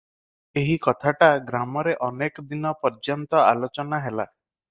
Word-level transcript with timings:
ଏହି 0.61 0.77
କଥାଟା 0.85 1.27
ଗ୍ରାମରେ 1.49 1.93
ଅନେକ 2.09 2.45
ଦିନ 2.53 2.73
ପର୍ଯ୍ୟନ୍ତ 2.85 3.47
ଆଲୋଚନା 3.53 4.03
ହେଲା। 4.07 4.27